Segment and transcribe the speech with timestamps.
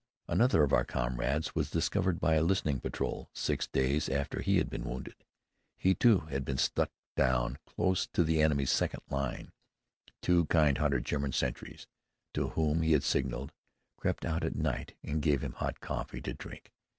[0.27, 4.67] Another of our comrades was discovered by a listening patrol, six days after he had
[4.67, 5.13] been wounded.
[5.77, 9.51] He, too, had been struck down close to the enemy's second line.
[10.19, 11.85] Two kind hearted German sentries,
[12.33, 13.51] to whom he had signaled,
[13.95, 16.71] crept out at night and gave him hot coffee to drink.